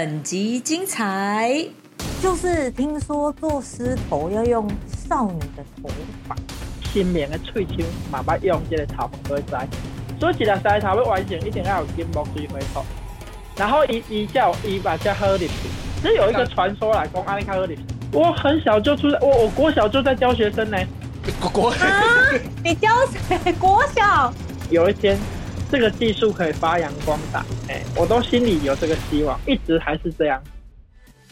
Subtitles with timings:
[0.00, 1.62] 本集精彩，
[2.22, 5.90] 就是听说做狮头要用少女的头
[6.26, 6.34] 发，
[6.90, 9.68] 新棉的喙鬚嘛捌用这个头毛做栽，
[10.18, 12.86] 所以一粒狮头要完成一定要有金木水火土，
[13.58, 15.54] 然后伊伊叫伊把叫喝进去，
[16.02, 17.82] 这有一个传说来讲，安尼较喝进去。
[18.10, 20.78] 我很小就出在，我我国小就在教学生呢。
[21.38, 21.76] 国国啊，
[22.64, 22.88] 你教
[23.28, 23.52] 谁？
[23.52, 24.32] 国小？
[24.70, 25.18] 有一天，
[25.70, 30.42] 这个技术可以发扬光大，哎，我都心里有这个希望，一直还是这样。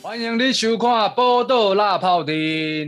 [0.00, 2.34] 欢迎你收看《波豆辣泡丁》，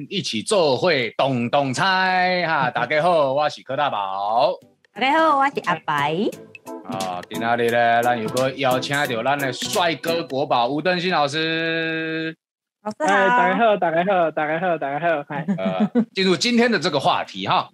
[0.09, 2.70] 一起做会懂懂猜哈！
[2.73, 4.54] 大家好，我是柯大宝。
[4.95, 6.30] 大家好，我是阿白。
[6.84, 12.37] 啊，今天里呢，咱有个邀请到咱的帅哥国宝吴登新老师。
[12.85, 15.45] 老师好，大家好，大家好，大家好，大家好，嗨。
[15.59, 17.70] 呃，进入今天的这个话题哈，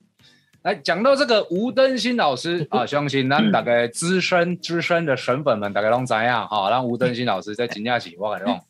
[0.66, 8.60] 来讲到这个吴登新老师啊，相信咱大概资深资深的神粉们大概拢知样哈，让吴登新老师在真正是我跟你讲，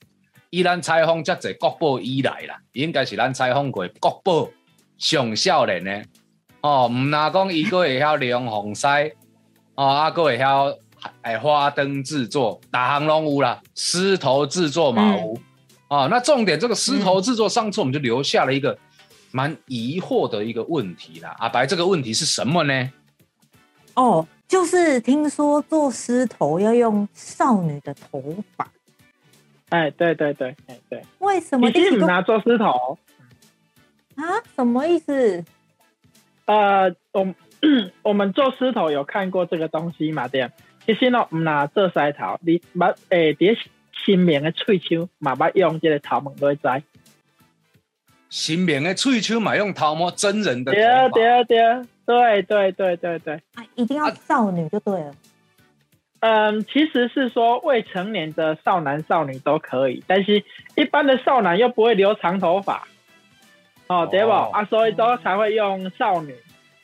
[0.50, 4.46] 依咱采访这济国宝以来啦，应该是咱采访过国宝
[4.98, 6.02] 上少年的
[6.60, 9.10] 哦，唔那讲伊个会晓利用红塞
[9.74, 10.70] 哦，啊个会晓
[11.22, 15.34] 哎花灯制作，大行拢有啦，狮头制作嘛有。
[15.88, 18.76] 啊，那重点这个狮头制作，上次我们就留下了一个
[19.32, 21.34] 蛮疑惑的一个问题啦。
[21.38, 22.90] 阿白，这个问题是什么呢？
[23.94, 28.70] 哦，就是听说做狮头要用少女的头发。
[29.70, 31.02] 哎，对对对，哎对。
[31.18, 31.68] 为什么？
[31.70, 32.98] 你是拿做狮头
[34.16, 34.24] 啊？
[34.54, 35.44] 什么意思？
[36.44, 37.34] 呃，我
[38.02, 40.28] 我们做狮头有看过这个东西嘛？
[40.28, 40.50] 对，
[40.86, 43.56] 其实呢，唔拿做狮头，你把诶叠。
[44.04, 46.80] 新棉的喙鬚嘛，捌用这个头毛来摘。
[48.28, 50.72] 新棉的喙手嘛，用头毛真人的。
[50.72, 53.34] 对啊，对啊，对啊，对对对对对。
[53.54, 55.14] 啊，一定要少女就对了。
[56.20, 60.42] 嗯，其实是说未成年的少男少女都可以，但是
[60.74, 62.88] 一般的少男又不会留长头发。
[63.86, 64.30] 哦，对不？
[64.32, 66.34] 啊，所以都才会用少女。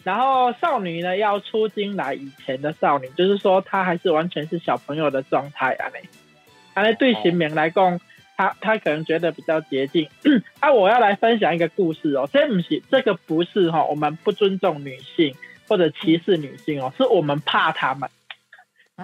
[0.04, 6.82] 然后少女呢，要出京来以前的少女，就是说她还是完全是小朋友的状态啊，那。
[6.82, 8.00] 啊，对新民来讲，
[8.37, 10.09] 他他可能觉得比较接近。
[10.60, 12.28] 啊，我要来分享一个故事哦。
[12.32, 15.34] 这不是这个不是哈，我们不尊重女性
[15.69, 18.10] 或者歧视女性哦，是我们怕他们，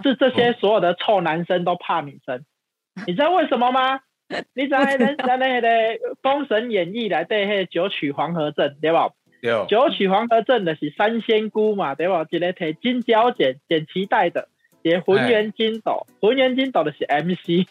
[0.03, 2.44] 是这些所有的臭男生都怕女生。
[3.06, 4.00] 你知道为什么吗？
[4.55, 5.69] 你知道在在那个
[6.22, 9.11] 《封神演义》来对那九曲黄河阵对吧？
[9.41, 12.27] 有九曲黄河阵的是三仙姑嘛对吧？
[12.28, 14.49] 一个提金胶剪剪脐带的。
[14.83, 17.66] 也浑元金斗，浑元金斗的是 MC，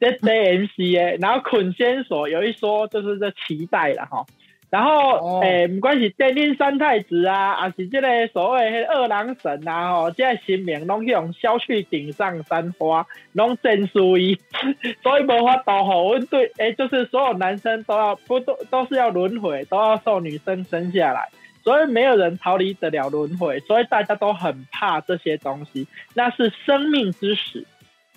[0.00, 4.24] 这这 MC 诶，然后捆仙索有一说就是这脐带了哈，
[4.70, 14.38] 然后诶，不管是电令三太子啊，啊是这个所谓二郎神啊，吼，这新名拢用消去顶上三花，拢真输伊，
[15.02, 21.28] 所以无法度吼，我对诶，就是所有男生都要不都都是要轮回，都要受女生生下来。
[21.66, 27.66] 所以没有人逃离得了轮回，所以大家都很怕这些东西，那是生命之始，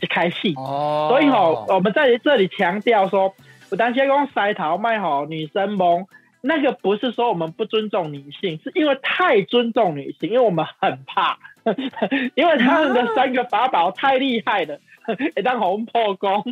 [0.02, 0.54] 一开戏。
[0.56, 3.34] 哦，所以吼，我们在这里强调说，
[3.72, 6.06] 我当先用塞桃卖好女生蒙，
[6.42, 11.40] 那个不是说我们不尊重女性，是因为太尊重女性，因为我们很怕，
[12.36, 14.80] 因为他们的三个法宝太厉害了。
[15.36, 16.44] 一当红破功，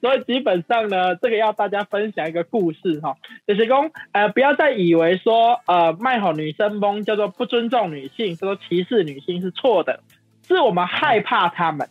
[0.00, 3.16] 所以基本上呢，这个要大家分享一个故事哈，
[3.46, 10.00] 就是公呃，不要再以为说呃卖好女生风叫做不尊重女性，叫做歧视女性是错的，
[10.46, 11.88] 是我们害怕他们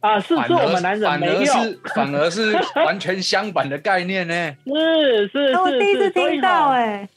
[0.00, 1.52] 啊，是是我们男人没有，
[1.94, 7.08] 反而是完全相反的概念呢，是 是是，我第一次听到哎。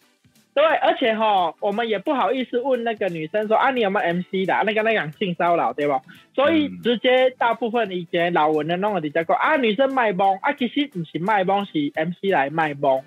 [0.54, 4.62] 对，而且哈，我们也不好意思问那个女生说啊，你有没有 MC 的？
[4.66, 6.02] 那个那个性骚扰，对吧？
[6.36, 13.02] 所以直接大部分以前老文的弄个直接讲啊，女生卖萌啊，其实不是卖萌，是 MC 来卖萌。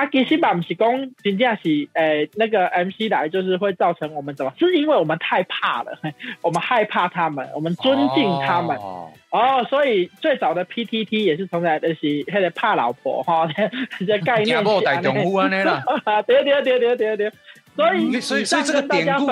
[0.00, 0.90] 啊，其实吧不是讲
[1.22, 4.52] 真正是诶那个 MC 来，就是会造成我们怎么？
[4.58, 5.98] 是因为我们太怕了，
[6.40, 8.76] 我们害怕他们，我们尊敬他们。
[9.30, 13.46] 哦，所以最早的 PTT 也是从来就是迄个怕老婆哈，
[14.06, 14.64] 这概念。
[14.64, 15.84] 家大丈夫安尼啦。
[16.26, 17.32] 对对对对对对。
[17.76, 19.28] 所以所以所以这个典故，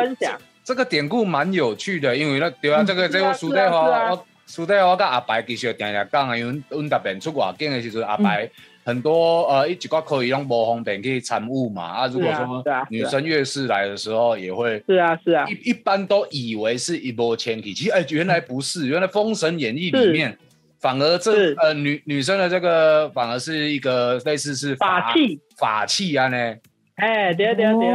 [0.62, 4.16] 这个典故蛮有趣的，因为那对啊，这个这个苏德华，
[4.46, 8.48] 苏德华跟阿白其实常常讲啊，因为阮特别出外景的时候，阿白。
[8.88, 12.06] 很多呃，一几挂可以用魔红本可以参悟嘛啊。
[12.06, 20.34] 如果说女生月事来的时候也会是啊是啊，一一般都以为是一波千体，其实哎原来不是，原来《封神演义》里面
[20.80, 25.38] 反而这呃女女生的这个反而是一个类似是法器。
[25.58, 26.56] 法器啊呢。
[26.94, 27.90] 哎对对对，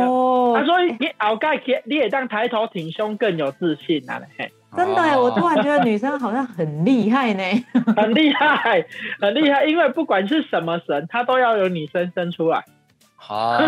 [0.53, 4.51] 他说你后盖你你也当抬头挺胸更有自信啊嘿。
[4.75, 7.43] 真的我突然觉得女生好像很厉害呢。
[7.95, 8.85] 很厉害，
[9.19, 12.63] 很厉害，因为不管是什么神，他都要有女生生出来，
[13.15, 13.67] 好，对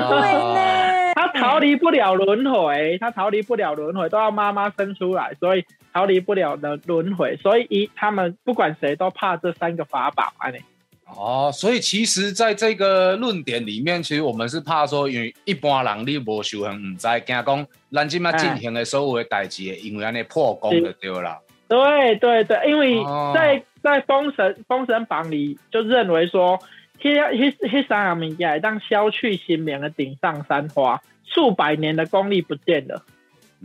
[0.54, 10.60] 呢，它逃离不了轮回，他逃离不了轮回，都要妈妈生出来，所以逃离不了的轮回，所以一他们不管谁都怕这三个法宝啊，你
[11.08, 21.40] 哦，所以其实在这个论点里面，其实我们是怕说，因为一般人你无修行，唔知惊讲咱今麦进行的所有的代志，会因为安尼破功就对啦。
[21.68, 26.60] 对对对，因为哦在在封神封神榜里就认为说，
[27.02, 33.04] 迄迄迄三样物件会当消去新棉的顶上山花，数百年的功力不见了。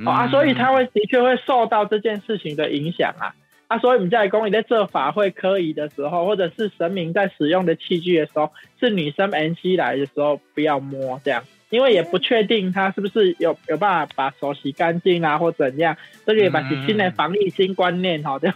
[0.04, 3.34] 啊，所以他会的确会受到这件事情的影响啊。
[3.70, 8.50] 啊，所以我们在公里在这法会科仪的时候，或者是神明在使用的器具的时候，
[8.80, 15.96] 是女生 NC 来的时候不要摸这样，因为也不确定他是不是有有办法把手洗干净啊，或怎样，
[16.26, 18.54] 这个也把新的防疫新观念哈，这样，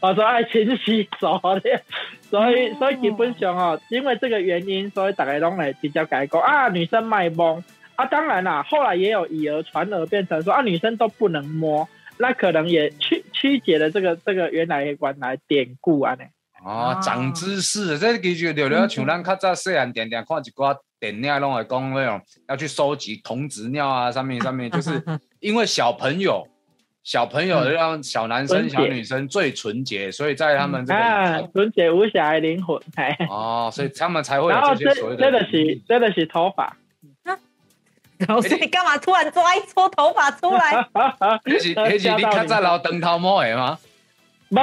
[0.00, 1.80] 我说爱勤洗手这样，
[2.28, 7.62] 所以所以基本上哦，因为这个原因，所以大家拢来比较改讲啊，女生卖懵。
[7.94, 11.88] 啊，当然啦，后来也有以讹传讹，变成说啊，女生都不能摸，
[12.18, 16.24] 那可能也曲曲解了这个这个原来原来典故啊呢。
[16.64, 25.02] 哦，长知识，这其实就了像咱较早细汉点点看一寡电影，拢会讲那种要去收集童子尿啊，上面上面就是
[25.40, 26.46] 因为小朋友。
[27.04, 33.14] 小朋友让小男生、小女生最纯洁，所以在他们这啊个，纯洁无瑕的灵魂，嘿。
[33.28, 36.78] 哦，所以他们才会有这些所谓这个的是这个是头发，
[38.28, 40.88] 老师你干嘛突然抓一撮头发出来？
[41.44, 43.78] 那是那是你较早老长头毛的吗？
[44.50, 44.58] 无，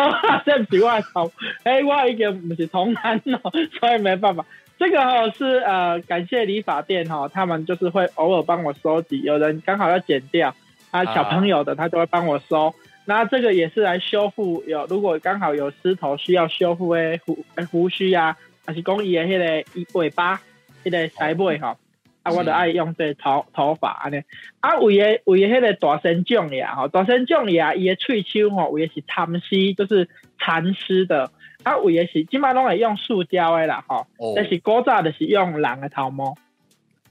[0.45, 1.31] 这不是我的头，
[1.63, 4.45] 哎，我已经不是同男哦，所以没办法。
[4.80, 10.56] 这个哦是呃，感谢理发店哈、哦，他们就是会偶尔帮我收集，有人刚好要剪掉，
[10.92, 12.74] 啊，小朋友的他就会帮我收。
[13.06, 20.39] 那这个也是来修复，有如果刚好有狮头需要修复诶胡的胡须啊，还是讲伊的迄个尾巴，
[20.83, 21.77] 迄、个腮尾吼，
[22.23, 24.21] 啊，我就爱用这头头发安尼。
[24.59, 30.07] 啊，为的为的迄个大神将呀，吼，大神将呀，伊的喙须吼，为的是蚕丝，就是
[30.39, 31.31] 蚕丝的。
[31.63, 36.35] 啊，为的是，即摆拢会用塑胶的啦，吼、哦但是古早就是用人的头毛。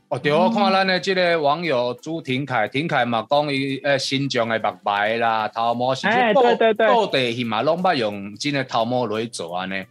[0.08, 9.84] 哦，对，我看咱的这个网友朱廷凯，廷凯嘛讲伊诶新疆的目白啦，头毛是哎对对对到地戏嘛，拢捌用真的头毛来做安尼。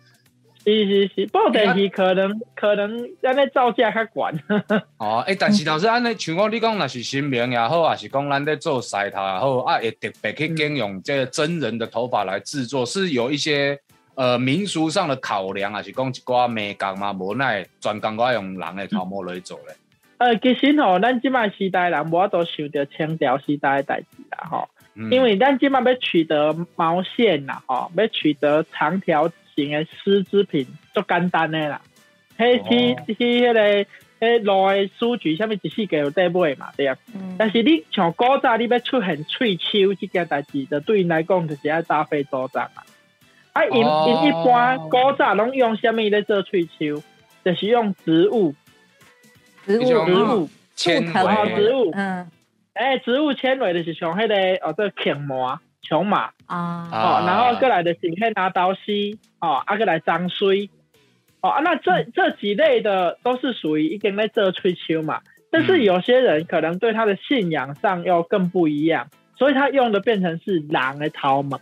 [0.70, 4.44] 是是是，不过但是可能可能安尼造价较悬。
[4.98, 13.80] 哦，诶，但是老师安尼，像我你讲，若是新名也好，还是讲咱在做洗头也好，啊，会特别去兼用这个真人的头发来制作，是有一些
[14.16, 17.12] 呃民俗上的考量，还是讲一寡美工嘛？
[17.14, 19.76] 无奈专工我用人的头毛来做咧。
[20.18, 24.70] 呃，其实吼，咱即摆时代人无法度想着清朝时代的代志啦，吼。
[24.96, 29.32] 嗯因为咱即摆要取得毛线啦，吼，要取得长条
[30.04, 31.82] 丝织品，足简单的啦。
[32.38, 33.04] 迄去哦。
[33.08, 33.86] 去迄个
[34.20, 36.98] 迄路的书局，啥物一世界有得买嘛，对啊。
[37.14, 37.36] 嗯。
[37.38, 42.84] 但是你像古早你要出现喙手即件代志，就对因来讲就是爱大费周章啊。
[43.54, 44.06] 啊，因哦。
[44.24, 47.02] 因一般古早拢用啥物咧做喙手？
[47.44, 48.54] 就是用植物，
[49.66, 49.84] 植物。
[49.84, 49.94] 植
[50.26, 50.50] 物。
[50.76, 52.30] 植物，嗯。
[52.74, 54.36] 诶、植物纤维就是像迄、个
[54.66, 56.90] 哦，这个苎麻、琼麻啊。
[56.92, 60.70] 哦，啊然后过来就是迄拿刀西哦，啊过来张水。
[61.42, 71.58] 哦，啊那这这几类的都是属于一根在做吹秋嘛，但是嗯有些人可能对他的信仰上又更不一样，所以他用的变成是狼的头毛，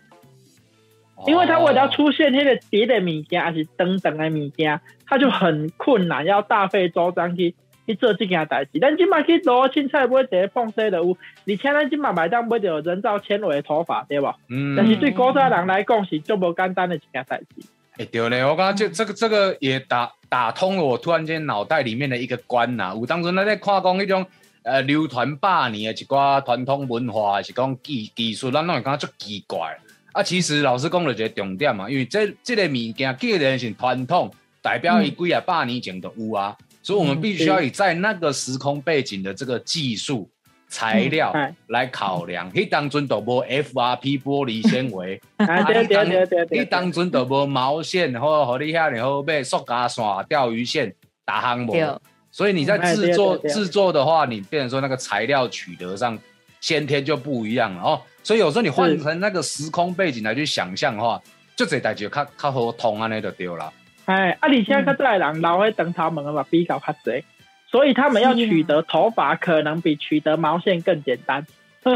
[1.28, 7.54] 因为他为了要出现那个别的物件，还是等等的物件，他就很困难，要大费周章去
[7.88, 8.78] 去做这件代志。
[8.80, 11.18] 咱今麦去罗凊彩买一个碰洗就有，
[11.48, 14.36] 而且咱今麦买当买着人造纤维的头发，对吧？
[14.50, 17.66] 嗯但是对古早人来讲是足无简单的一件代志。
[17.98, 24.24] 哎、对嘞，我刚刚就这个这个也打打通了我突然间脑袋里面的一个关呐、有当时咱在看讲迄种
[24.62, 29.76] 呃流传百年的一寡传统文化，还是讲技技术，咱拢会感觉足奇怪。
[30.12, 36.56] 啊，其实老师讲了一个重点嘛，因为这这个物件既然是传统，代表伊几啊百年前就有啊，
[36.88, 40.30] 所以我们必须要以在那个时空背景的这个技术
[40.70, 42.50] 材料哎，来考量。
[42.54, 45.22] 你当阵都无 FRP 玻璃纤维。
[46.50, 51.86] 你当阵就无毛线，或和你遐然后买塑胶线、钓鱼线、打航无对，
[52.32, 56.18] 所以你在哎制作制作的话，你变成说那个材料取得上
[56.62, 58.02] 先天就不一样了哦。
[58.24, 61.22] 所以有时候你换成那个时空背景来去想象的话，
[61.54, 63.74] 就这代就较较好通安尼就对了。
[64.08, 67.24] 哎，啊，而且较早的人老会长头毛嘛比较较侪，
[67.68, 71.46] 所以他们要取得头发可能比取得毛线更简单。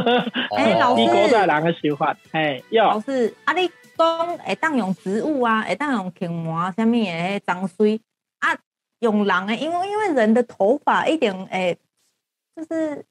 [0.56, 1.01] 哎老师。
[1.01, 8.00] 你古早人的想法，哎，要老师，啊，你讲会当用植物啊，会当用青麻什么的迄脏水。
[8.39, 8.58] 啊，
[9.00, 11.77] 用人的，因为因为人的头发一点诶，
[12.56, 13.06] 就是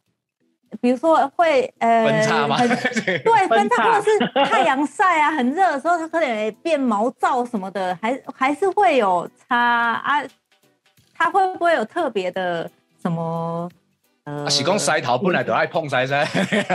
[0.81, 2.57] 比如说会呃分叉吗？
[3.05, 10.23] 对，分叉或者是太阳晒啊，很热的时候，它可能会变毛躁什么的，还还是会有差啊。
[11.17, 12.71] 它会不会有特别的
[13.03, 13.69] 什么？
[14.25, 16.23] 呃，啊是讲洗头本来就爱碰洗噻，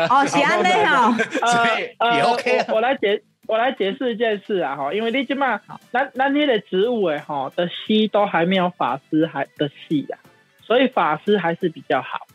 [0.09, 5.59] 哦， 是安尼哦， 所以也 OK 啊呃我我我来解我来解释一件事啊哈，因为你即嘛，
[5.91, 10.17] 咱咱迄个植物诶哈的烯都还没有法师还的细啊，
[10.65, 12.27] 所以法师还是比较好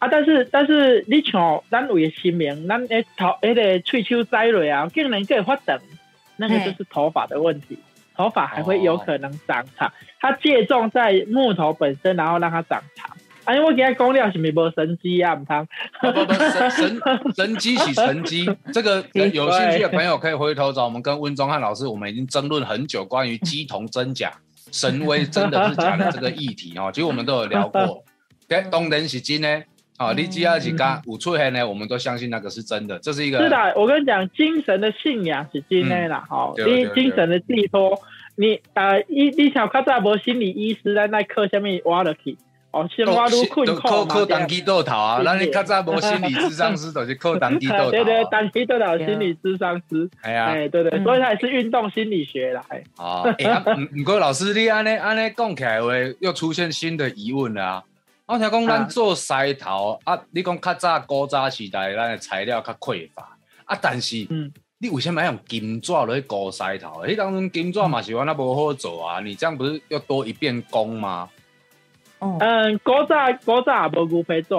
[0.00, 0.08] 啊。
[0.08, 5.78] 但是但是你像咱为了新名，咱诶头迄个喙鬚摘落啊，竟然可以发长，
[6.36, 7.78] 那个就是头发的问题，
[8.16, 13.16] 头发还会有可能长长，它借重在木头本身，然后让它长长。
[13.44, 15.66] 啊，因为我今日讲了是咪无神机啊，唔通。
[16.02, 17.00] 不不不，神神
[17.34, 19.02] 神机是神机， 这个
[19.32, 24.30] 有兴趣的朋友可以回头找我们跟温宗汉老师，我们已经争论很久关于鸡同真假、
[24.70, 26.90] 神威真的是假的这个议题哦。
[26.92, 28.04] 其实我们都有聊过，
[28.46, 29.62] 对，当然是真呢。
[30.00, 33.38] 哦，你只要是讲有出现呢，我们都相信那个是真的，这是一个。
[33.42, 38.00] 是的，我跟你讲，精神的信仰是真的啦，哈、嗯你对对精神的寄托，
[38.36, 42.38] 你呃，你你像较早无心理医师在那课下面挖了去，
[42.70, 45.20] 哦，先挖入困就苦嘛，靠当机斗头啊！
[45.22, 47.90] 那你较早无心理智商师， 就是靠当机斗头。
[47.90, 55.88] 对对，当机斗头心理智商师，哎呀，哎，对对，嗯所以他也是运动心理学啦，哎，哦，哎啊，唔唔过老师，你安尼安尼讲起来话，
[56.20, 57.82] 又出现新的疑问了啊！
[58.30, 64.52] 我听讲咱做西头啊，你讲较早古早时代，咱的材料较匮乏啊，但是，嗯。
[64.78, 67.04] 你为什么要用金纸来搞洗头？
[67.04, 71.28] 迄当中金纸嘛是我那不好做啊，你这样不是要多一遍工吗？
[72.20, 74.54] 哦，嗯，古早古早也无牛皮纸，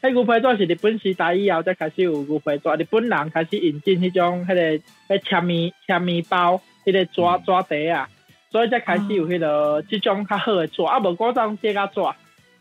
[0.00, 7.42] 迄牛皮纸是日本时代以后才开始有牛皮纸，日本人开始引进迄种迄、个迄签面签面包，迄、个纸嗯。
[7.44, 8.08] 纸袋啊，
[8.52, 12.00] 所以才开始有迄、个即种较好的纸，啊无古早用这个纸。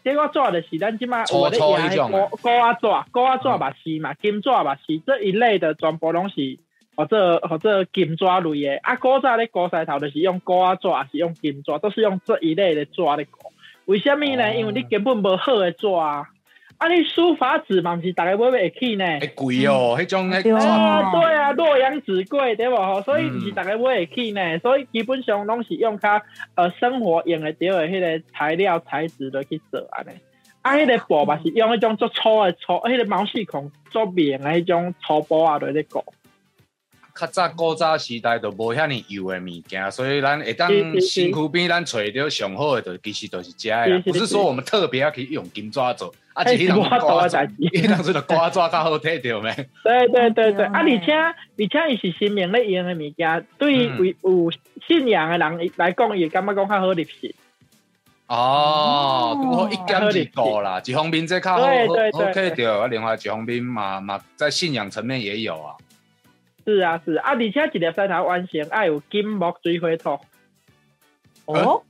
[0.04, 6.58] 这个纸就是咱即马有咧粗粗用迄种啊的古古仔纸、古仔纸嘛是嘛，金纸嘛是这一类的，全部拢是
[6.96, 8.80] 或者或者金纸类的。
[8.84, 13.50] 啊，古早咧古洗头就是用高啊纸，还是用金纸，都是用这一类的纸咧搞。
[13.86, 14.44] 为什么呢？
[14.44, 16.28] 哦因为你根本无好的纸啊！
[16.84, 19.06] 啊，你书法纸嘛，毋是大家买袂起呢。
[19.22, 23.02] 会贵哦，迄种迄对纸啊，对啊，洛阳纸贵对无？
[23.04, 24.60] 所以嗯毋是大家买会起呢。
[24.60, 26.22] 所以基本上拢是用较
[26.56, 30.10] 呃生活用得着的迄个材料材质落去做安尼。
[30.62, 36.04] 啊，迄、个布嘛是用迄种足粗的粗，迄、个毛细孔足绵的迄种粗布啊，来咧搞。
[37.16, 49.54] 较早古早时代就无遐尼油的物件，所以咱会当身躯边咱找着上好的，就其实就是这啦是，是不是是说我们特别要去用金纸做， 啊，哎是我做的纸代志，迄种是就刮纸较好睇着咩？
[49.84, 54.16] 对对对对，哦啊，而且而且伊是新明咧用的物件，对于嗯。
[54.24, 54.52] 有有
[54.88, 57.36] 信仰的人来讲，伊会感觉讲较好入去。
[58.28, 59.40] 哦，哦。
[59.42, 65.76] 拄好一减二个啦，一方面这较好对对好睇着，啊，另外一方面嘛嘛在信仰层面也有啊。
[66.66, 70.20] 是啊是啊，啊而且一粒洗头完成爱有金木水火土。
[71.46, 71.84] 哦，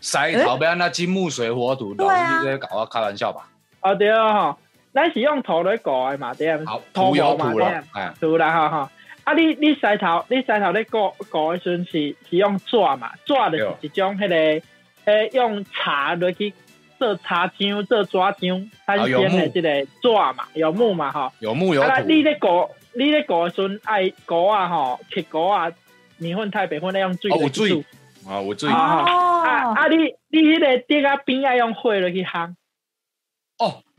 [0.00, 2.40] 洗头要安那金木水火土，老对啊。
[2.40, 3.48] 师你在搞我开玩笑吧？
[3.82, 4.58] 哦对啊吼，
[4.94, 8.88] 咱是用土来搞的嘛，对啊，好，土嘛，土了对啊，，哎，土啦吼吼。
[9.24, 14.34] 啊，你你洗头，你洗头咧搞搞的时阵是是用纸嘛，纸就是一种迄、个，
[15.04, 16.52] 诶、用茶落去
[16.98, 19.68] 做茶浆、做纸浆产啊有木生的即个
[20.00, 21.32] 纸嘛，有木嘛吼。
[21.38, 25.70] 有木有啊，土，你咧搞，你咧搞的时阵爱搞啊吼，切搞啊，
[26.18, 27.84] 米粉、太白粉咧用水哦有落去煮水
[28.28, 29.86] 啊，有水啊啊哦，啊！
[29.88, 29.96] 你
[30.30, 32.54] 你迄个底啊边爱用火落去烘，哦，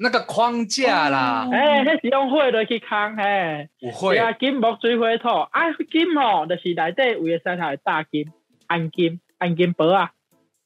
[0.03, 1.47] 那个框架啦。
[1.49, 3.69] 哦，诶、迄是用火落去烘，嘿。
[3.79, 8.29] 不会对啊，金木水火土，啊，金吼就是内底有个洗头的大金、
[8.67, 10.11] 安金、安金箔啊。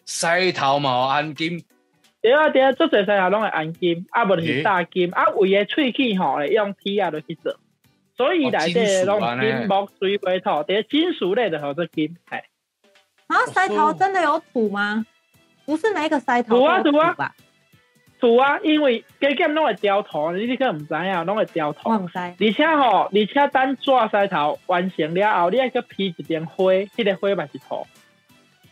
[0.05, 1.63] 洗头嘛有安金，
[2.21, 7.55] 对啊，对啊，做侪洗头拢会安金，啊，无就是诶大金，啊，为个喙齿吼会用铁啊落去做，
[8.15, 12.45] 所以内底拢哦金木水火土，对，金属类的叫做金，哎，
[13.27, 15.05] 然后塞头真的有土吗？
[15.65, 17.35] 不是每一个塞头土啊都有土啊
[18.17, 18.19] 吧？
[18.19, 21.91] 土啊，因为加减拢会掉头，你可能毋知影，拢会掉头。
[21.91, 27.85] 而且吼，而且等纸洗头完成了后，你还去披一点灰，迄、个灰嘛是土。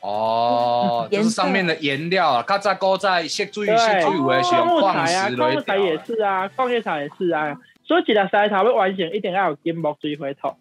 [0.02, 5.98] 哦，就是上面的颜料啊，较早古早色水对，色水有的是用木矿材啊，石来矿木材也。
[6.06, 7.58] 是啊，矿业厂也是啊。
[7.84, 10.56] 所以一粒洗头要完成，一定要有金木水火土，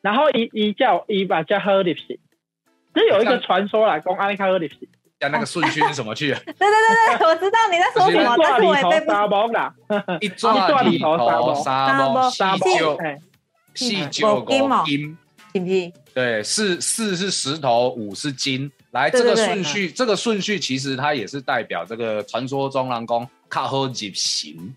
[0.00, 2.20] 然后伊伊叫伊把叫好入去。
[2.94, 4.88] 这有一个传说来，讲安尼较好入去。
[5.22, 6.38] 下那个顺序是什么去 了？
[6.44, 9.74] 对对对对，我知道你在说什么， 但是我也背不沙包啦，
[10.20, 11.16] 一抓里头
[11.64, 13.18] 沙包，沙细九哎，
[13.74, 15.16] 细九五金，
[15.54, 15.92] 是不是？
[16.12, 18.70] 对，四四是石头，五是金。
[18.90, 24.74] 来，这个顺序，这个顺序其实它也是代表这个传说中人讲靠后几行，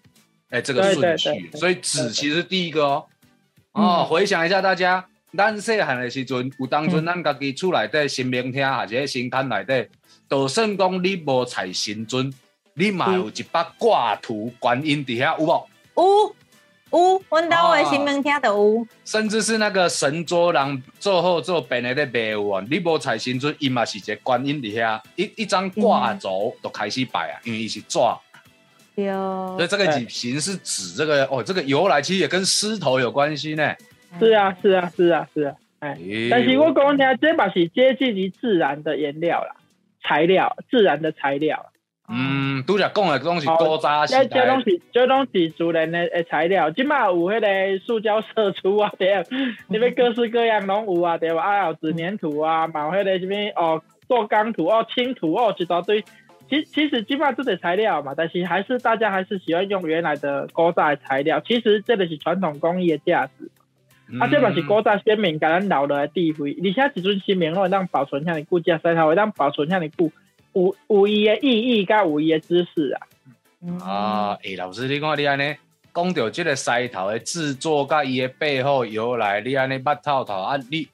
[0.52, 3.06] 哎，这个顺序，所以子其实第一个哦。
[3.08, 5.06] 嗯哦，回想一下，大家
[5.38, 9.86] 咱细汉的时阵，有当阵咱家己厝内底新名厅或者新摊内底，
[10.36, 12.30] 就算讲你无财神尊，
[12.74, 15.68] 你嘛有一把挂图观音伫遐有无？
[15.96, 16.36] 有
[16.92, 18.88] 有，阮兜的新闻听都有。
[19.06, 27.98] 甚至是那个神桌人做好做变的咧卖有啊，你无财神尊，伊嘛是一个观音伫遐，一一张挂轴就开始摆啊，因为伊是纸，
[28.94, 33.74] 对，所以这个几形是指这个哦，这个由来其实也跟狮头有关系呢。
[34.20, 35.98] 是啊是啊是啊是啊，哎，
[36.30, 39.56] 但是我讲听，这把是接近于自然的颜料啦，
[40.06, 41.72] 材料，自然的材料。
[42.08, 49.24] 嗯，拄则讲的拢是古早时这这拢代，是这拢是自然的诶材料，即马有迄个塑胶射出啊，对，
[49.70, 51.42] 你要各式各样拢有啊，对吧？
[51.42, 56.04] 啊，有纸粘土啊，嘛有迄个什么哦，做钢土哦，青土哦，一大堆。
[56.48, 61.40] 其其实基本上这些材料嘛，但是还是大家还是喜欢用原来的古早的材料。
[61.40, 63.50] 其实这个是传统工艺的价值，
[64.08, 66.56] 嗯啊，这嘛是古早先民甲咱留落的智慧。
[66.64, 70.12] 而且一尊新名会当保存遐尼久，这石头会当保存遐尼久，
[70.54, 73.08] 有有伊的意义甲有伊的知识啊。
[73.62, 75.56] 嗯啊，诶，老师，你看你安尼
[75.94, 80.88] 讲到这个狮头的制作，甲伊的背后由来，你安尼捌透透啊，你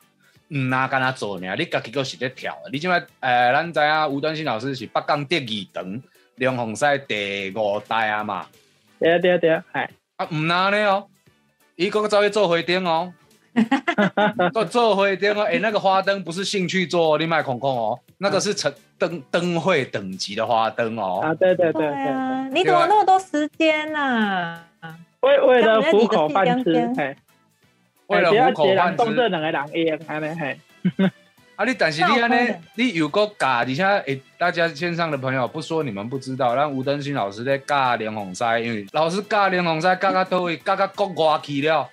[0.49, 1.53] 毋哪干那做呢？
[1.57, 2.69] 你家己个是咧跳的。
[2.71, 6.01] 你即摆诶，咱知影吴端新老师是北港第二堂
[6.35, 8.47] 梁鸿赛第五代啊嘛，
[8.99, 9.89] 对啊对啊对啊，哎。
[10.15, 11.07] 啊毋哪呢哦，
[11.75, 13.13] 伊个走去做花灯哦。
[14.53, 21.19] 做做花灯哦，诶、那个花灯不是兴趣做，你买空空哦，那个是成灯灯会等级的花灯哦。
[21.21, 24.63] 啊，对对对对对，啊，你怎么那么多时间呢？
[25.19, 26.71] 为为了糊口饭吃，
[28.07, 30.57] 为了糊口饭吃动这两个人用，安尼嘿，
[31.61, 41.87] 啊，你但是你安尼你有个教，而且诶，大家线上的朋友不说你们不知道，让吴登新老师在教连红赛，因为老师教连红赛教到都会教到国外去了，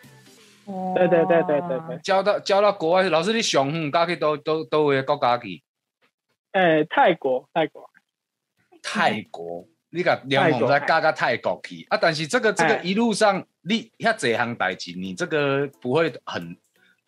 [0.95, 1.79] 对对对对对。
[1.87, 5.63] 对，教到教到国外去，老师你上远教去都都都位国家去，
[6.53, 7.91] 哎，泰国泰国，
[8.83, 11.85] 泰国，你甲连红赛教到泰国去。
[11.91, 12.81] 啊，但是这个这个哎。
[12.83, 16.57] 一路上你遐这项代志，你这个不会很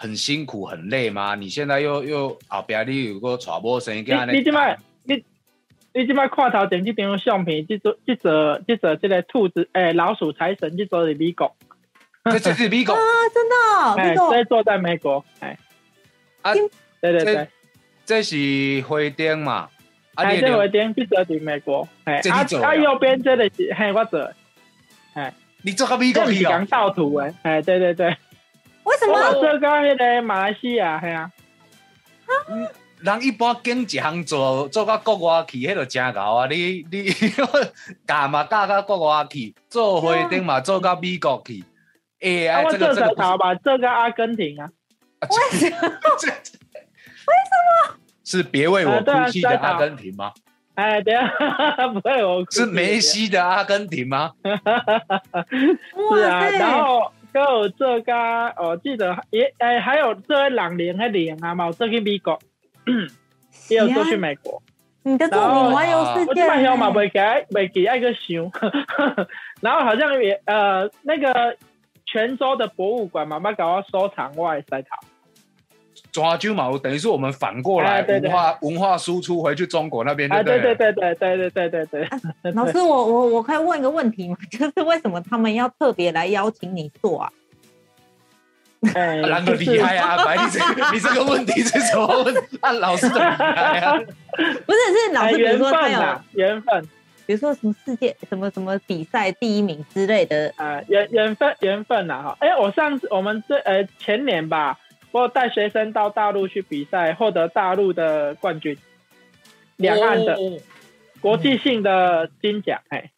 [0.00, 1.34] 很辛苦很累吗？
[1.34, 5.22] 你现在又又后壁你有个传播生意，你你即摆你
[5.92, 11.54] 你即摆看头前即张相片，即则即则即则即个兔子诶老鼠财神，即则是美国，
[12.24, 12.94] 这这是美国？
[12.94, 12.98] 啊，
[13.34, 15.58] 真的哦，哎，这坐在美国，哎，
[16.40, 16.54] 啊，
[17.02, 17.48] 对对对，
[18.06, 19.68] 这是灰灯嘛？
[20.14, 24.32] 啊，哎，你的这回点即则伫美国，哎，啊啊右边这个是嘿我做
[25.12, 26.66] 哎，你做个美国去哦这是讲？
[26.68, 28.16] 盗图诶，哎，对对对，
[28.84, 29.32] 为什我么？
[29.34, 31.30] 做到迄个马来西亚，嘿啊。
[33.00, 36.46] 人一般经一项做做到国外去，迄就真高啊！
[36.50, 37.04] 你你
[38.06, 41.64] 嫁嘛嫁到国外去，做花灯嘛 做到美国去。
[42.20, 44.68] 哎、啊，这个这个不是这个阿根廷啊，
[45.22, 45.76] 为什么？
[45.88, 45.88] 为
[46.28, 47.52] 什
[47.88, 47.96] 么？
[48.24, 50.32] 是别为我哭泣的阿根廷吗？
[50.74, 54.32] 哎，等一下不会我是梅，西的阿根廷吗？
[54.44, 54.50] 是
[56.22, 56.58] 哇啊，塞！
[56.58, 60.94] 然后还有这家，我记得也哎，还有这位朗林
[61.42, 62.38] 啊嘛，我这去美国，
[63.68, 64.62] 也有做去美国，
[65.02, 67.20] 你的作品环游世我界基本上嘛呢，袂给
[67.54, 68.50] 袂给爱个想，
[69.60, 71.56] 然后好像也呃那个
[72.06, 74.88] 泉州的博物馆嘛，把搞我收藏我的塞头。
[76.12, 82.08] 抓阄嘛，等于是我们反过来哎对对文化文化输出回去中国那边，啊，对不对对对对对对对对
[82.42, 82.52] 对。
[82.52, 84.36] 老师，我我我可以问一个问题吗？
[84.50, 87.32] 就是为什么他们要特别来邀请你做啊？
[88.94, 90.24] 哎，然后就是厉害啊！
[90.24, 92.58] 白，你这个你这个问题是什么问题？
[92.62, 93.98] 啊，老师怎么厉害啊？
[94.38, 96.88] 不是，是老师，比如说他有，缘分。
[97.26, 102.36] 比如说什么世界什么什么比赛第一名之类的，啊，缘缘分缘分呐哈！
[102.40, 104.78] 哎、我上次我们这呃前年吧，
[105.12, 108.76] 我有带学生到大陆去比赛，获得大陆的冠军，
[109.76, 110.58] 两岸的哦
[111.20, 113.10] 国际性的金奖，哎、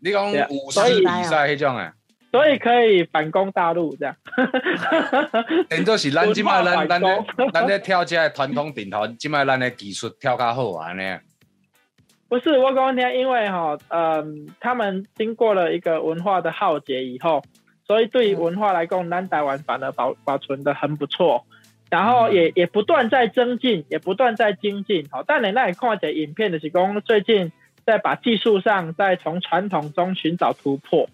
[0.00, 1.92] 你讲对啊舞所以狮比赛迄种诶，
[2.30, 4.14] 所以可以反攻大陆这样。
[5.70, 11.18] 等做是咱即摆咱咱 文咧咱咧跳这个传统顶头，即摆咱的技术跳较好啊安尼。
[12.28, 17.42] 不是我讲听，因为哈，嗯，他们经过了一个文化的浩劫以后，
[17.88, 21.44] 所以对于文化来讲，南台湾反而保保存的很不错。
[21.90, 25.08] 然后也也不断在增进，也不断在精进。
[25.10, 27.50] 好，但你那里看者影片的是讲最近
[27.86, 31.08] 在把技术上在从传统中寻找突破。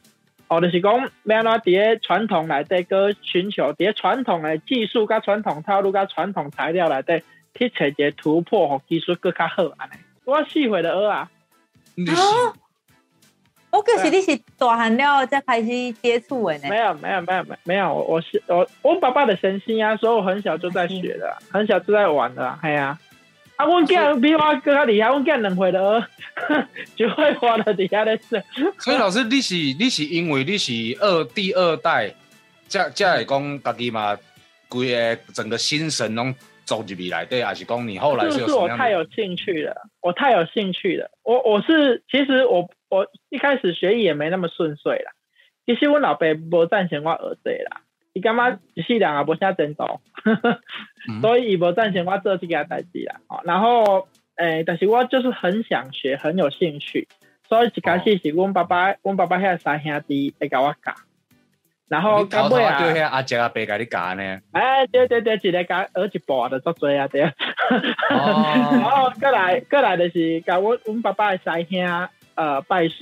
[0.48, 7.22] 哦，就是讲要安怎伫传统内底个寻求伫传统的技术、甲传统套路、甲传统材料内底
[7.54, 9.92] 去找一个突破，和技术更较好安尼。
[10.24, 11.30] 我四岁的学啊，
[11.94, 12.52] 你哦
[13.74, 15.68] 我可是你是大汉了才开始
[16.00, 16.68] 接触的呢。
[16.70, 22.96] 没有没有没有没有没有，我我是我我爸爸的神心啊，所以我很小就在学的啦，很小就在玩的啦，系啊。
[23.56, 28.40] 啊，阮囝比我更加厉害，我囝两岁的学， 就会花了底下咧说。
[28.78, 32.14] 所以老师，你是你是因为你是二第二代，
[32.68, 34.16] 才才会讲家己嘛，
[34.68, 36.32] 规个整个心神拢
[36.64, 38.55] 走入去内底，还是讲你后来是不是？
[38.55, 39.88] 我太有兴趣了？
[40.00, 41.11] 我太有兴趣了。
[41.22, 45.12] 我我是其实我我一开始学艺也没那么顺遂啦。
[45.66, 47.81] 其实我老爸无赞成我学这啦，
[48.12, 49.85] 伊感觉一世人也无啥前途，
[51.09, 53.20] 嗯 所以伊无赞成我做这件代志啦。
[53.29, 57.07] 哦，然后诶、但是我就是很想学，很有兴趣，
[57.48, 60.92] 所以一开始是阮爸爸，阮爸爸遐三兄弟会甲我教，
[61.88, 62.75] 然后到尾啊。
[62.75, 64.40] 啊叫遐阿姐阿伯甲你教呢？
[64.53, 67.20] 哎，对对对，一个教学一步就足多啊，对。
[67.20, 67.33] 然
[68.11, 73.01] 哦， 后过来过来就是甲阮阮爸爸的师兄呃拜师，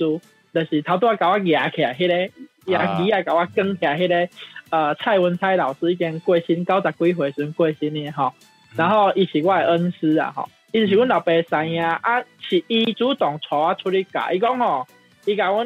[0.53, 4.29] 就是头拄仔甲我压起来，迄、个压机啊甲我卷起来，迄、个
[4.69, 8.33] 呃蔡文蔡老师已经过身九十几岁时阵过身的吼，
[8.75, 14.85] 然后伊是我的恩师啊吼，伊就是阮老爸的师兄啊，是伊主动带我出去教，伊讲吼，
[15.25, 15.65] 伊甲阮。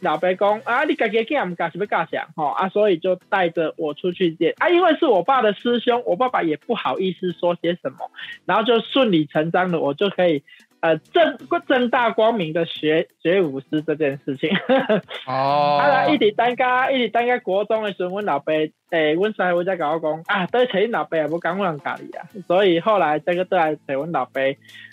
[0.00, 4.54] 老伯讲啊，你家己囝唔教是要教啥吼啊，所以就带着我出去见。
[4.58, 8.10] 啊，因为是我爸的师兄，我爸爸也不好意思说些什么，
[8.46, 10.42] 然后就顺理成章的我就可以
[10.80, 14.50] 呃正正大光明的学学舞狮这件事情。
[15.26, 18.52] 哦，啊，一直等家一直等家国中的时候，阮老爸
[18.90, 24.40] 诶，阮师傅才甲我讲啊，对找恁老爸也无讲阮教你啊，所以后来这个都来找阮老爸，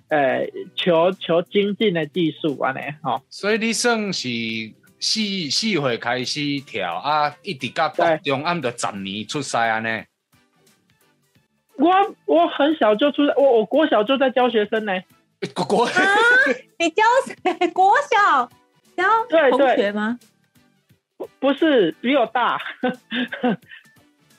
[0.09, 3.21] 诶，求求精进的技术安尼吼。
[3.29, 4.27] 所以你算是
[4.99, 10.03] 四四岁开始跳啊，一直到高中，按着十年出师安尼。
[11.77, 11.91] 我
[12.25, 14.93] 我很小就出，我我国小就在教学生呢。
[15.53, 15.89] 国国
[16.79, 17.67] 你教谁？
[17.69, 18.49] 国小
[18.95, 20.17] 教同学吗？
[21.17, 22.60] 不不是比我大，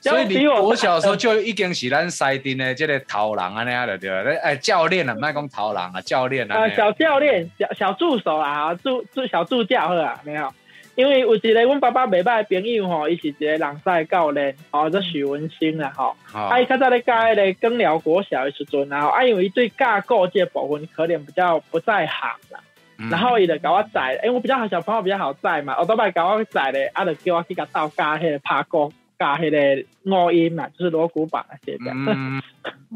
[0.09, 4.39] 所以你比我小时候就已经是咱西丁的这个头人安尼啊，就对了。
[4.41, 6.69] 哎，教练啊，莫讲头人啊，教练啊呃，。
[6.75, 10.51] 小教练、小小助手啊，助助小助教好啊，没有。
[10.95, 16.15] 因为有一个阮爸爸袂歹的朋友吼，伊是一个人赛教练，吼，做许文兴啦吼。
[16.23, 22.59] 好啊，伊较早咧教迄个更寮国小的时阵，然后啊，因为伊对架构这部分可能比较不在行啦，
[22.97, 31.91] 嗯然后伊就甲我载，因为我比较好小朋友比较好载嘛，我都摆甲我载咧，啊，就叫我去甲斗架迄个拍鼓，架迄个五音嘛，就是锣鼓板那些的。
[31.91, 32.41] 嗯，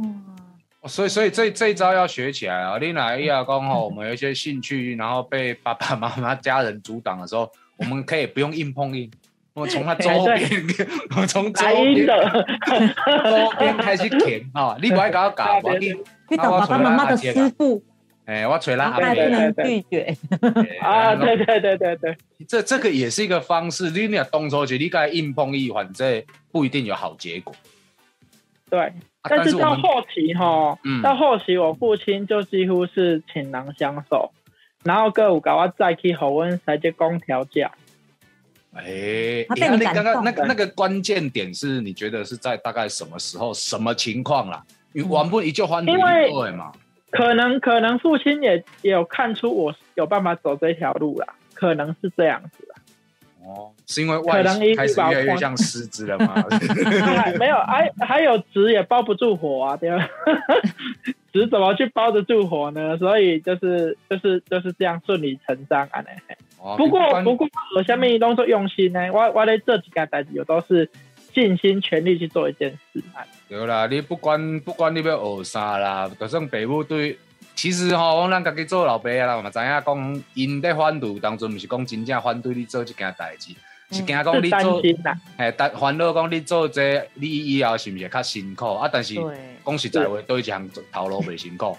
[0.85, 2.77] 所以所以这这一招要学起来啊！
[2.79, 9.11] 你哪一亚讲吼，我们有一些兴趣，然后被爸爸妈妈家人阻挡的时候，我们可以不用硬碰硬，
[9.53, 10.49] 我们从他周边，
[11.15, 12.45] 我们从周边的，
[13.23, 14.75] 周边开始填啊！
[14.81, 15.91] 你不爱搞搞，我给
[16.29, 17.83] 去找爸爸妈妈的师傅，
[18.31, 20.17] 哎，我吹然啦阿伯后还不能对对拒绝。
[20.79, 22.17] 啊，对对对对对，
[22.47, 23.89] 这这个也是一个方式。
[23.89, 27.53] 你俩动手去，你该硬碰硬，反正不一定有好结果。
[28.69, 28.79] 对。
[28.79, 34.31] 啊但是到后期哈，嗯到后期我父亲就几乎是倾囊相授，
[34.83, 37.69] 然后各有搞我再去和阮师姐讲调教。
[38.73, 44.63] 哎，他被你那刚刚那个那个关键点是你觉得是在大概什么时候、什么情况啦？
[44.93, 46.71] 因为玩不一就换因为对嘛？
[47.11, 52.75] 可能可能父亲也也有看出我有办法走这条路啦，可能是这样子啦。
[53.43, 56.45] 哦，是因为外可能一形开始越来越像狮子了嘛？
[57.17, 60.07] 还没有，还还有纸也包不住火啊，对吧？
[61.33, 62.97] 纸怎么去包得住火呢？
[62.97, 66.03] 所以就是就是就是这样顺理成章啊。
[66.27, 70.87] 嘿哦不过不过，我下面都是用心呢，我我在这几件代志，我都是
[71.33, 73.25] 尽心全力去做一件事啊。
[73.51, 77.19] 对啦，你不管不管你要学啥啦，就算父母对，
[77.53, 83.51] 其实吼，咱家己做老爸的啦，嘛知影讲，因在反对当中，毋是讲真正反对你做这件代志，
[83.91, 88.89] 是惊讲你做，心呐，嘿，但烦恼讲你做这，你以后是毋是会较辛苦啊？
[88.89, 89.15] 但是，
[89.65, 91.77] 讲实在话，对一项头路袂辛苦，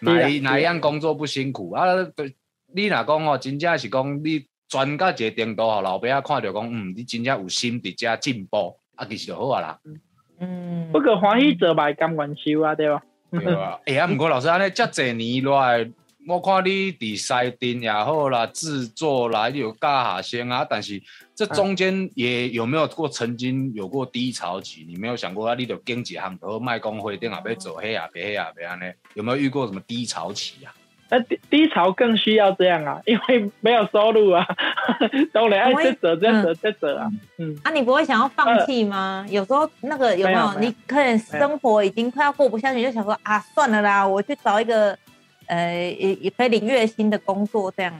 [0.06, 1.84] 哪啊一哪一样工作不辛苦啊？
[2.16, 2.34] 对，
[2.74, 9.78] 你若讲吼，真正是讲你转到一个程度吼，老爸仔看着讲，嗯，你真正有心伫遮进步，啊，其实就好啊啦。
[9.84, 10.00] 嗯
[10.92, 13.02] 不，过欢喜做嘛，甘愿受啊，对吧？
[13.30, 15.90] 对啊， 哎呀，毋过老师安尼遮侪年来，
[16.26, 21.00] 我看你伫西丁也好啦，制作啦，你有教下先啊，但是
[21.34, 24.84] 这中间也有没有过曾经有过低潮期？
[24.88, 25.54] 你没有想过啊？
[25.54, 28.84] 你就经济行头卖工会店啊，要走黑啊，别黑啊，别安尼？
[29.14, 30.72] 有没有遇过什么低潮期啊？
[31.10, 34.46] 那低低潮更需要这样啊， 因为没有收入啊，
[35.32, 39.26] 都来爱这折这折这折啊，嗯，啊，你不会想要放弃吗？
[39.28, 40.54] 有时候那个有没有？
[40.60, 44.96] 你可能生活已经快要过不下去，就想说啊，算了啦，我去找一个
[45.48, 47.92] 呃也也可以领月薪的工作这样。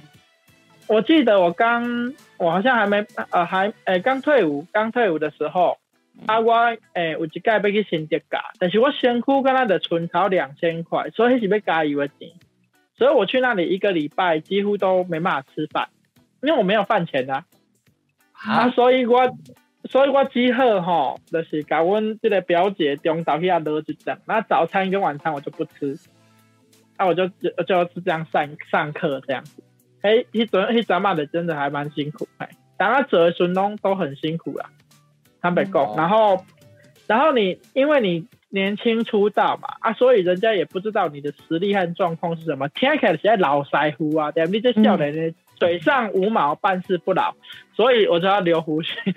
[0.87, 5.79] 我记得我刚我好像还没呃还呃刚退伍刚退伍的时候，
[6.27, 6.55] 啊我
[6.94, 12.29] 诶有一届要去新竹加，但是我辛苦跟他的存钞两千块，所以是要加油的钱。
[13.00, 15.88] 所以我去那里一个礼拜，几乎都没办法吃饭，
[16.42, 17.46] 因为我没有饭钱啊。
[18.32, 19.38] 啊，所以我，
[19.84, 25.98] 所以我之后吼，就是甲阮这个表姐中早去啊落一阵，那早餐跟晚餐我就不吃，
[26.98, 29.62] 那我就就就是这样上上课这样子。
[30.02, 34.68] 哎，一阵一阵嘛的真的还蛮辛苦哎，当然折孙东都很辛苦啦，
[35.40, 36.44] 坦白讲，然后，
[37.06, 38.28] 然后你因为你。
[38.50, 42.68] 年轻出道嘛，啊，所以人家也不知道你的实力和状况是什么。
[42.68, 47.32] 听起来是在老腮胡啊，对你这笑脸呢，嘴上无毛，办事不牢，
[47.74, 48.92] 所以我就要留胡须。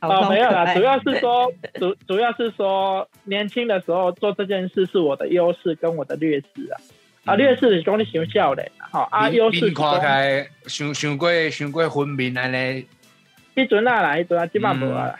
[0.00, 6.78] 哦，没有啦，主要是说主主要是说年轻的时候做这件事是我的优势跟我的劣势啊。
[7.24, 12.86] 啊，劣势是讲你想笑脸，好啊，优势看开，想想过想过分明安尼。
[13.54, 15.14] 一准啊啦，一准啊，基本无啊。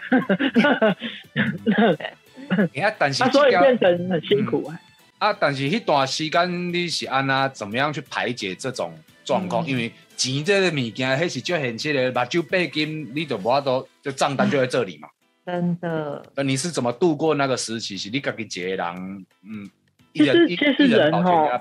[2.72, 4.80] 你看， 但是所以变成很辛苦啊。
[5.18, 8.92] 啊，但是迄段时间你是安那怎么样去排解这种
[9.24, 9.66] 状况？
[9.66, 15.08] 因为钱这个物件，迄是最现实的，把酒背金，你就无法度就账单就在这里嘛。
[15.44, 16.24] 真的。
[16.34, 17.96] 那你是怎么度过那个时期？
[17.96, 19.70] 是你家己一个人，嗯，
[20.14, 21.60] 其实其实人哈。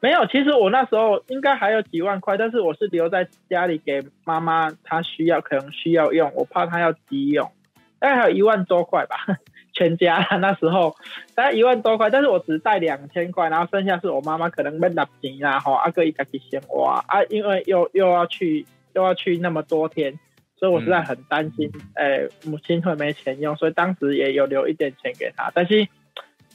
[0.00, 7.50] 没有，其实我那时候应该还有几万块，但是我是留在家里给妈妈，她需要可能需要用，我怕她要急用，
[7.98, 9.16] 大概还有一万多块吧，
[9.74, 10.94] 全家那时候
[11.34, 20.16] 大概一万多块，但是我只带两千块，然后剩下是我妈妈可能没拿钱啊，吼阿哥一家己先花啊，因为又又要去又要去那么多天，
[20.54, 25.88] 所以我实在很担心，哎，母亲会没钱用，所以当时也有留一点钱给她，但是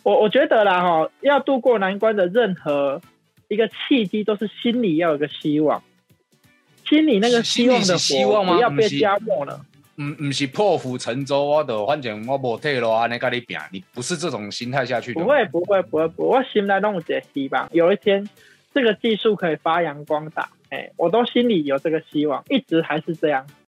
[0.03, 3.01] 我我觉得啦，哈，要度过难关的任何。
[3.47, 5.84] 一个契机都是心里要有个希望，
[6.88, 9.65] 心里那个希望的火不要被加没了。
[9.95, 15.21] 嗯，不是破釜沉舟，我的反正我无退路啊，你跟你拼，你不是这种心态下去的。
[15.21, 18.27] 不会，不会，不会，不，我心来弄些希望，有一天
[18.73, 20.49] 这个技术可以发扬光大。
[20.69, 23.45] 哎，我都心里有这个希望，一直还是这样。